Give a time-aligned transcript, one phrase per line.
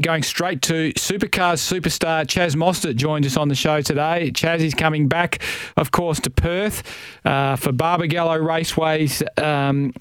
[0.00, 4.30] Going straight to Supercars superstar Chaz Mostert joins us on the show today.
[4.32, 5.42] Chaz is coming back,
[5.76, 6.82] of course, to Perth
[7.26, 9.92] uh, for Barbagallo Raceway's um,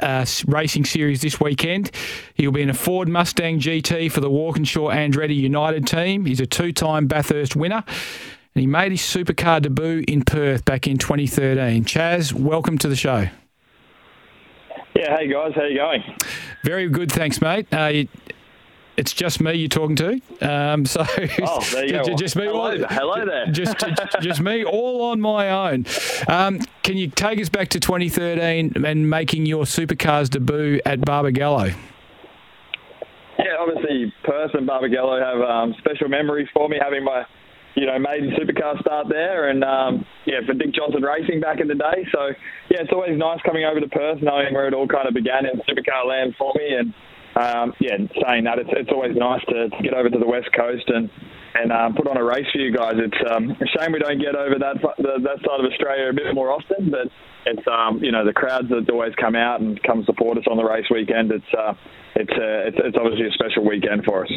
[0.00, 1.90] uh, racing series this weekend.
[2.34, 6.24] He'll be in a Ford Mustang GT for the Walkinshaw Andretti United team.
[6.24, 7.82] He's a two-time Bathurst winner.
[8.54, 11.84] And he made his supercar debut in Perth back in 2013.
[11.84, 13.26] Chaz, welcome to the show.
[14.94, 16.04] Yeah, hey guys, how you going?
[16.62, 17.66] Very good, thanks, mate.
[17.72, 18.04] Uh,
[18.96, 20.20] it's just me you're talking to.
[20.40, 22.44] Um, so oh, there you just me.
[22.44, 23.46] Hello, all, hello there.
[23.46, 25.86] Just, just, just me, all on my own.
[26.28, 31.74] Um, can you take us back to 2013 and making your supercars debut at Barbagallo?
[33.38, 37.24] Yeah, obviously Perth and Barbagallo have um, special memories for me, having my
[37.74, 41.68] you know, maiden supercar start there, and um, yeah, for Dick Johnson Racing back in
[41.68, 42.06] the day.
[42.12, 42.28] So
[42.68, 45.46] yeah, it's always nice coming over to Perth, knowing where it all kind of began
[45.46, 46.92] in supercar land for me, and
[47.36, 47.96] um, yeah,
[48.26, 51.10] saying that, it's, it's always nice to, to get over to the west coast and
[51.54, 52.94] and um, put on a race for you guys.
[52.96, 56.12] It's um, a shame we don't get over that the, that side of Australia a
[56.12, 57.08] bit more often, but
[57.44, 60.56] it's um, you know the crowds that always come out and come support us on
[60.56, 61.30] the race weekend.
[61.30, 61.74] It's uh,
[62.14, 64.32] it's, uh, it's it's obviously a special weekend for us.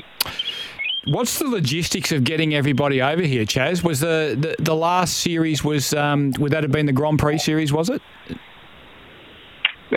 [1.07, 3.83] What's the logistics of getting everybody over here, Chaz?
[3.83, 7.39] Was the the, the last series was um, would that have been the Grand Prix
[7.39, 7.71] series?
[7.71, 8.01] Was it?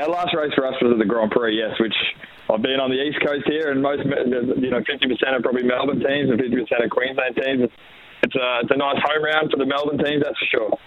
[0.01, 1.95] Our last race for us was at the Grand Prix, yes, which
[2.51, 4.89] I've been on the east coast here, and most you know, 50%
[5.27, 7.71] are probably Melbourne teams and 50% are Queensland teams.
[8.23, 10.79] It's a it's a nice home round for the Melbourne teams, that's for sure.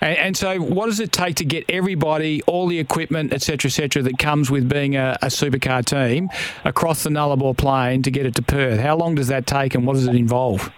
[0.00, 4.02] And, and, so, what does it take to get everybody, all the equipment, etc., etc.,
[4.02, 6.30] that comes with being a, a, supercar team
[6.64, 8.80] across the Nullarbor Plain to get it to Perth?
[8.80, 10.72] How long does that take, and what does it involve?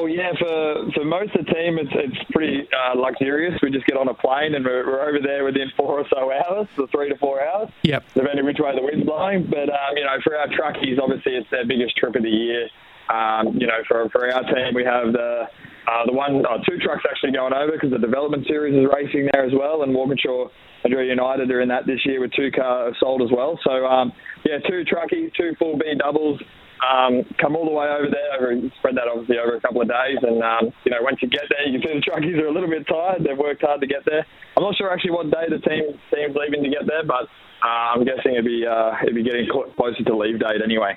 [0.00, 3.60] Well, yeah, for, for most of the team, it's it's pretty uh, luxurious.
[3.60, 6.32] We just get on a plane and we're, we're over there within four or so
[6.32, 7.68] hours, so three to four hours.
[7.84, 8.04] Yep.
[8.14, 9.44] Depending which way the wind's blowing.
[9.44, 12.72] But um, you know, for our truckies, obviously it's their biggest trip of the year.
[13.12, 15.44] Um, you know, for for our team, we have the
[15.84, 19.28] uh, the one oh, two trucks actually going over because the development series is racing
[19.36, 20.48] there as well, and Walkinshaw
[20.88, 23.60] Andretti United are in that this year with two cars sold as well.
[23.68, 24.16] So um,
[24.48, 26.40] yeah, two truckies, two full B doubles
[26.80, 29.88] um, come all the way over there, over, spread that obviously over a couple of
[29.88, 30.18] days.
[30.22, 32.52] And, um, you know, once you get there, you can see the truckies are a
[32.52, 33.24] little bit tired.
[33.24, 34.26] They've worked hard to get there.
[34.56, 37.28] I'm not sure actually what day the team team's leaving to get there, but
[37.62, 39.46] uh, I'm guessing it'd be, uh, it'd be getting
[39.76, 40.96] closer to leave date anyway.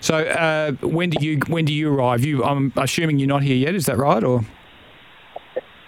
[0.00, 2.24] So uh, when do you when do you arrive?
[2.24, 3.74] You, I'm assuming you're not here yet.
[3.74, 4.42] Is that right, or?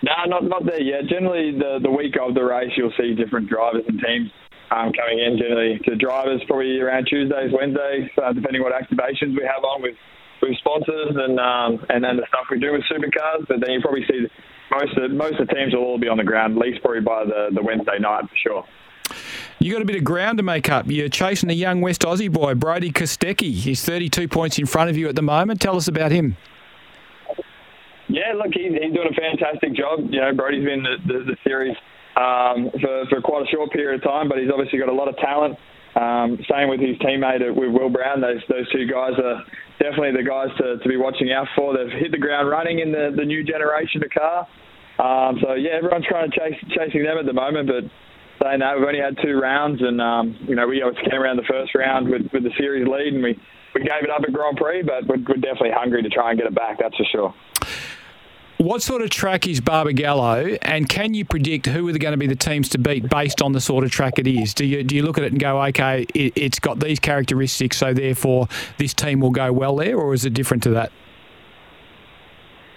[0.02, 1.06] No, not not there yet.
[1.06, 4.30] Generally, the the week of the race, you'll see different drivers and teams
[4.74, 9.44] um, coming in generally to drivers probably around Tuesdays, Wednesdays, uh, depending what activations we
[9.46, 9.94] have on with
[10.42, 13.46] with sponsors and um, and then the stuff we do with supercars.
[13.48, 14.26] But then you probably see
[14.70, 17.00] most of most of the teams will all be on the ground, at least probably
[17.00, 18.64] by the, the Wednesday night for sure.
[19.60, 20.86] You got a bit of ground to make up.
[20.88, 23.52] You're chasing a young West Aussie boy, Brody Kostecki.
[23.52, 25.60] He's 32 points in front of you at the moment.
[25.60, 26.36] Tell us about him.
[28.08, 30.10] Yeah, look, he's, he's doing a fantastic job.
[30.10, 31.76] You know, Brody's been the, the, the series
[32.16, 35.08] um, for, for quite a short period of time, but he's obviously got a lot
[35.08, 35.58] of talent.
[35.94, 38.20] Um, same with his teammate with Will Brown.
[38.20, 39.46] Those those two guys are
[39.78, 41.76] definitely the guys to, to be watching out for.
[41.76, 44.46] They've hit the ground running in the, the new generation of car.
[44.98, 47.70] Um, so yeah, everyone's trying to chase chasing them at the moment.
[47.70, 47.86] But
[48.42, 51.36] saying that, we've only had two rounds, and um, you know we obviously came around
[51.36, 53.38] the first round with, with the series lead, and we,
[53.74, 56.38] we gave it up at Grand Prix, but we're, we're definitely hungry to try and
[56.38, 56.78] get it back.
[56.82, 57.34] That's for sure.
[58.64, 62.26] What sort of track is Barbagallo, and can you predict who are going to be
[62.26, 64.54] the teams to beat based on the sort of track it is?
[64.54, 67.76] Do you do you look at it and go, okay, it, has got these characteristics,
[67.76, 68.48] so therefore
[68.78, 70.92] this team will go well there, or is it different to that?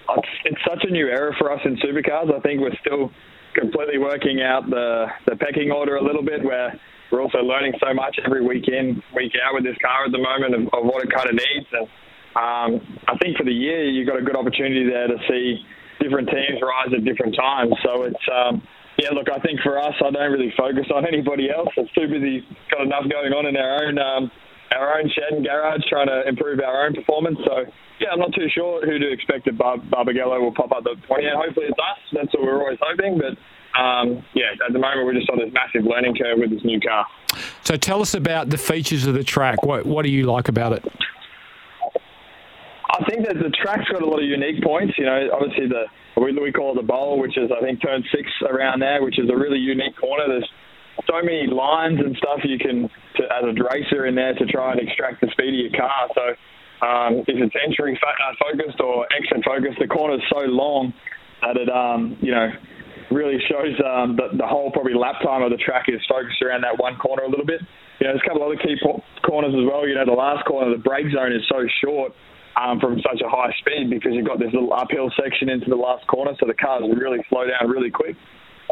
[0.10, 2.36] It's, it's such a new era for us in supercars.
[2.36, 3.10] I think we're still
[3.54, 6.78] completely working out the the pecking order a little bit, where
[7.14, 10.18] we're also learning so much every week in, week out with this car at the
[10.18, 11.88] moment of, of what it kind of needs and
[12.38, 15.66] um, I think for the year you've got a good opportunity there to see
[16.08, 17.76] different teams rise at different times.
[17.84, 18.64] So it's um,
[18.98, 21.70] yeah, look, I think for us, I don't really focus on anybody else.
[21.76, 24.32] It's too busy, got enough going on in our own um,
[24.72, 27.40] our own shed and garage trying to improve our own performance.
[27.46, 27.66] So
[28.00, 30.96] yeah, I'm not too sure who to expect that Bar- Barbagallo will pop up the
[31.08, 31.24] 20.
[31.34, 32.00] Hopefully it's us.
[32.14, 33.18] That's what we're always hoping.
[33.18, 33.38] But
[33.80, 36.80] um, yeah, at the moment we're just on this massive learning curve with this new
[36.80, 37.06] car.
[37.64, 39.64] So tell us about the features of the track.
[39.64, 40.84] What what do you like about it?
[42.98, 44.98] I think that the track's got a lot of unique points.
[44.98, 45.86] You know, obviously the
[46.18, 49.20] we, we call it the bowl, which is I think turn six around there, which
[49.20, 50.26] is a really unique corner.
[50.28, 50.50] There's
[51.06, 54.74] so many lines and stuff you can to, as a racer in there to try
[54.74, 56.10] and extract the speed of your car.
[56.18, 56.26] So
[56.82, 60.94] um, if it's entry uh, focused or exit focused, the corner's so long
[61.46, 62.50] that it um, you know
[63.14, 66.66] really shows um, that the whole probably lap time of the track is focused around
[66.66, 67.62] that one corner a little bit.
[68.02, 69.88] You know, there's a couple other key po- corners as well.
[69.88, 72.14] You know, the last corner, the brake zone is so short
[72.58, 75.78] um, from such a high speed because you've got this little uphill section into the
[75.78, 78.18] last corner, so the cars really slow down really quick.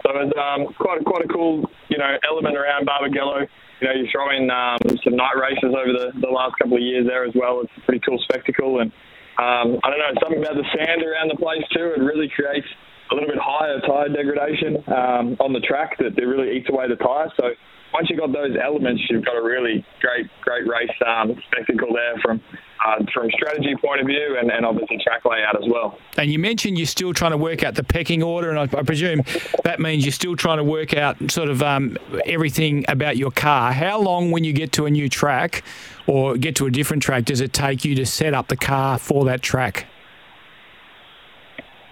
[0.03, 3.47] So it's um, quite a, quite a cool you know element around Barbagallo.
[3.81, 6.83] You know, you throw in um, some night races over the, the last couple of
[6.83, 7.61] years there as well.
[7.61, 8.91] It's a pretty cool spectacle, and
[9.37, 11.93] um, I don't know something about the sand around the place too.
[11.95, 12.67] It really creates
[13.11, 16.88] a little bit higher tyre degradation um, on the track that it really eats away
[16.88, 17.29] the tyre.
[17.38, 17.53] So
[17.95, 22.15] once you've got those elements, you've got a really great, great race um, spectacle there
[22.21, 22.42] from
[22.86, 25.97] uh, from strategy point of view and, and, obviously track layout as well.
[26.18, 28.83] And you mentioned you're still trying to work out the pecking order, and I, I
[28.83, 29.21] presume
[29.63, 33.71] that means you're still trying to work out sort of um, everything about your car.
[33.71, 35.63] How long, when you get to a new track
[36.06, 39.00] or get to a different track, does it take you to set up the car
[39.00, 39.88] for that track?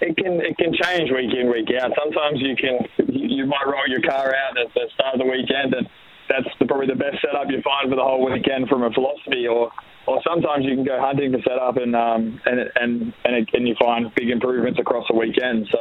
[0.04, 1.92] it can it can change week in week out.
[1.98, 3.03] Sometimes you can
[3.34, 5.88] you might roll your car out at the start of the weekend, and
[6.30, 9.48] that's the, probably the best setup you find for the whole weekend from a philosophy.
[9.48, 9.72] Or
[10.06, 13.68] or sometimes you can go hunting for setup, and um and and and, it, and
[13.68, 15.68] you find big improvements across the weekend.
[15.72, 15.80] So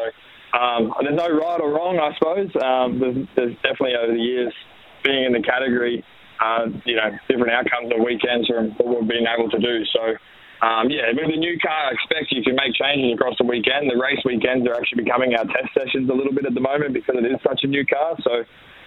[0.58, 2.50] um, there's no right or wrong, I suppose.
[2.60, 4.52] Um, there's, there's definitely over the years
[5.02, 6.04] being in the category,
[6.40, 9.84] uh, you know, different outcomes of weekends from what we've been able to do.
[9.92, 10.14] So
[10.62, 13.90] um, yeah, with the new car, I expect you can make changes across the weekend.
[13.90, 16.94] The race weekends are actually becoming our test sessions a little bit at the moment
[16.94, 18.14] because it is such a new car.
[18.22, 18.44] So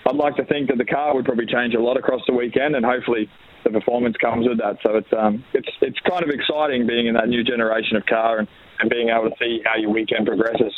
[0.07, 2.75] I'd like to think that the car would probably change a lot across the weekend,
[2.77, 3.29] and hopefully
[3.65, 4.77] the performance comes with that.
[4.83, 8.39] So it's um, it's it's kind of exciting being in that new generation of car
[8.39, 8.47] and,
[8.79, 10.73] and being able to see how your weekend progresses.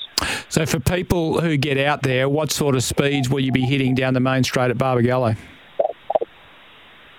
[0.49, 3.93] So for people who get out there, what sort of speeds will you be hitting
[3.93, 5.37] down the main straight at Barbagallo?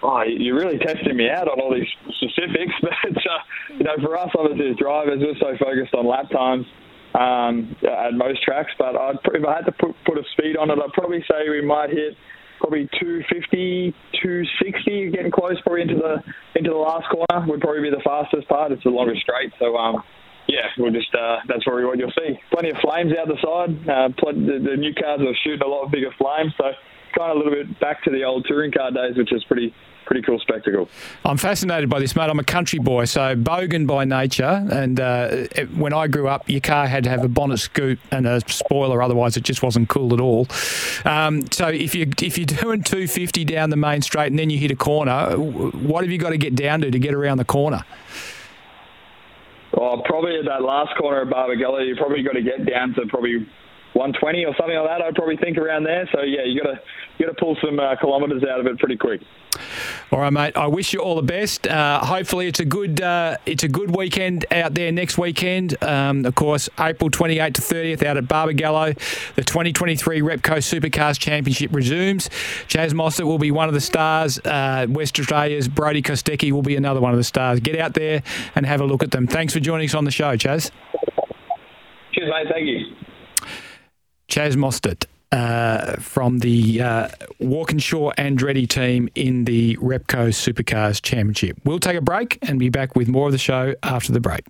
[0.02, 2.07] Oh, you're really testing me out on all these
[2.38, 3.42] specifics, but uh,
[3.78, 6.66] you know, for us, obviously as drivers, we're so focused on lap times
[7.14, 8.70] um, at most tracks.
[8.78, 11.48] But I'd, if I had to put, put a speed on it, I'd probably say
[11.50, 12.14] we might hit
[12.60, 16.22] probably 250, 260, getting close probably into the
[16.58, 18.72] into the last corner would probably be the fastest part.
[18.72, 20.02] It's the longest straight, so um,
[20.48, 22.38] yeah, we'll just uh, that's where what you'll see.
[22.50, 23.70] Plenty of flames out the side.
[23.86, 26.72] Uh, the, the new cars are shooting a lot bigger flames, so
[27.16, 29.72] kind of a little bit back to the old touring car days, which is pretty
[30.08, 30.88] pretty cool spectacle.
[31.26, 32.30] I'm fascinated by this, mate.
[32.30, 34.66] I'm a country boy, so bogan by nature.
[34.72, 35.46] And uh,
[35.76, 39.02] when I grew up, your car had to have a bonnet scoop and a spoiler,
[39.02, 40.48] otherwise it just wasn't cool at all.
[41.04, 44.58] Um, so if you if you're doing 250 down the main straight and then you
[44.58, 47.44] hit a corner, what have you got to get down to to get around the
[47.44, 47.84] corner?
[49.74, 53.06] Well, probably at that last corner of Barbagallo, you probably got to get down to
[53.06, 53.46] probably
[53.92, 55.02] 120 or something like that.
[55.02, 56.08] I'd probably think around there.
[56.12, 56.80] So yeah, you got to
[57.18, 59.20] you got to pull some uh, kilometres out of it pretty quick.
[60.10, 60.56] All right, mate.
[60.56, 61.66] I wish you all the best.
[61.66, 65.82] Uh, hopefully, it's a good uh, it's a good weekend out there next weekend.
[65.82, 68.94] Um, of course, April 28th to 30th out at Barbagallo.
[69.34, 72.28] The 2023 Repco Supercars Championship resumes.
[72.68, 74.38] Chaz Mostert will be one of the stars.
[74.40, 77.60] Uh, West Australia's Brody Kostecki will be another one of the stars.
[77.60, 78.22] Get out there
[78.54, 79.26] and have a look at them.
[79.26, 80.70] Thanks for joining us on the show, Chaz.
[82.12, 82.46] Cheers, mate.
[82.50, 82.96] Thank you.
[84.28, 85.06] Chaz Mostert.
[85.30, 87.08] Uh, from the uh,
[87.38, 91.58] Walkinshaw Andretti team in the Repco Supercars Championship.
[91.64, 94.46] We'll take a break and be back with more of the show after the break.